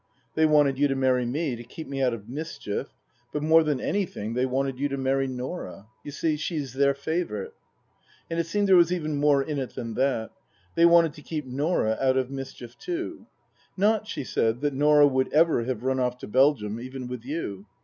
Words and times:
They 0.33 0.47
wanted 0.47 0.79
you 0.79 0.87
to 0.87 0.95
marry 0.95 1.27
me 1.27 1.55
to 1.55 1.63
keep 1.63 1.87
me 1.87 2.01
out 2.01 2.11
of 2.11 2.27
mischief, 2.27 2.87
but 3.31 3.43
more 3.43 3.61
than 3.61 3.79
anything 3.79 4.33
they 4.33 4.47
wanted 4.47 4.79
you 4.79 4.89
to 4.89 4.97
marry 4.97 5.27
Norah. 5.27 5.89
You 6.03 6.09
see, 6.09 6.37
she's 6.37 6.73
their 6.73 6.95
favourite." 6.95 7.51
And 8.27 8.39
it 8.39 8.47
seemed 8.47 8.67
there 8.67 8.75
was 8.75 8.91
even 8.91 9.17
more 9.17 9.43
in 9.43 9.59
it 9.59 9.75
than 9.75 9.93
that. 9.93 10.31
They 10.73 10.87
wanted 10.87 11.13
to 11.13 11.21
keep 11.21 11.45
Norah 11.45 11.99
out 12.01 12.17
of 12.17 12.31
mischief 12.31 12.75
too." 12.79 13.27
Not," 13.77 14.07
she 14.07 14.23
said," 14.23 14.61
that 14.61 14.73
Norah 14.73 15.05
would 15.07 15.31
ever 15.31 15.65
have 15.65 15.83
run 15.83 15.99
off 15.99 16.17
to 16.21 16.27
Belgium, 16.27 16.79
even 16.79 17.07
with 17.07 17.23
you." 17.23 17.67